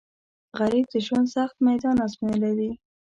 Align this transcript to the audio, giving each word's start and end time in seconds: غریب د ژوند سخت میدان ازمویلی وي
غریب 0.59 0.85
د 0.93 0.95
ژوند 1.05 1.27
سخت 1.35 1.55
میدان 1.67 1.95
ازمویلی 2.05 2.51
وي 2.57 2.71